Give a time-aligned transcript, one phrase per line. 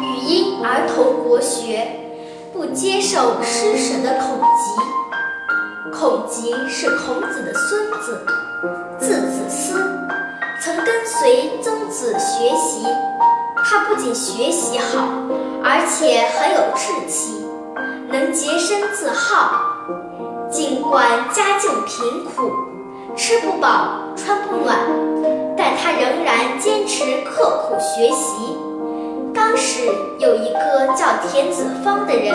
[0.00, 1.86] 语音儿童国学
[2.52, 4.80] 不接受施舍的孔吉。
[5.92, 8.26] 孔吉是孔子的孙子，
[8.98, 9.74] 字子思，
[10.62, 12.86] 曾跟随曾子学习。
[13.64, 15.08] 他不仅学习好，
[15.64, 17.44] 而且很有志气，
[18.08, 19.64] 能洁身自好。
[20.50, 22.52] 尽管家境贫苦，
[23.16, 24.78] 吃不饱，穿不暖，
[25.56, 28.56] 但他仍然坚持刻苦学习。
[29.78, 32.34] 当时有一个叫田子方的人，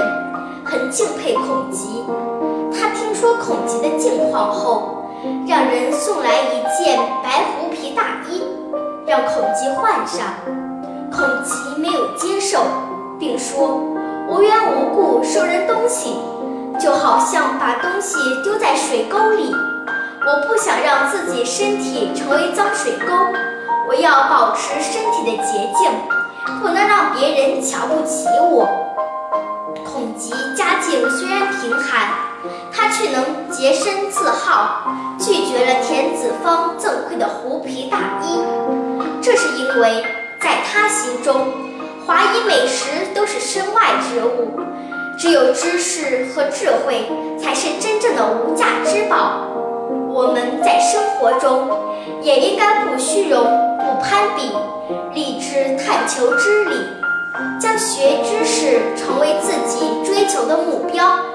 [0.63, 2.01] 很敬佩孔吉。
[2.71, 5.09] 他听说孔吉的境况后，
[5.45, 8.41] 让人送来一件白狐皮大衣，
[9.05, 10.25] 让孔吉换上。
[11.11, 12.63] 孔吉没有接受，
[13.19, 13.77] 并说
[14.29, 16.15] ：“无缘无故收人东西，
[16.79, 19.53] 就好像把东西丢在水沟里。
[20.25, 23.13] 我不想让自己身体成为脏水沟，
[23.89, 25.91] 我要保持身体的洁净，
[26.61, 28.67] 不能让别人瞧不起我。”
[29.85, 32.07] 孔吉家境虽然贫寒，
[32.71, 38.39] 他却能洁身自好，拒绝了田子方赠馈的狐皮大衣。
[39.21, 40.03] 这是因为。
[40.43, 41.53] 在他心中，
[42.05, 44.59] 华衣美食都是身外之物，
[45.17, 47.09] 只有知识和智慧
[47.41, 49.47] 才是真正的无价之宝。
[50.09, 51.69] 我们在生活中
[52.21, 53.41] 也应该不虚荣、
[53.77, 54.51] 不攀比，
[58.95, 61.32] 成为自己追求的目标。